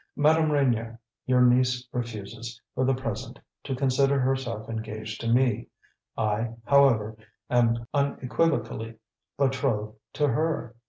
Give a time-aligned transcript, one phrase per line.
[0.15, 0.97] "Madame Reynier,
[1.27, 5.67] your niece refuses, for the present, to consider herself engaged to me;
[6.17, 7.15] I, however,
[7.51, 8.95] am unequivocally
[9.37, 10.73] betrothed to her.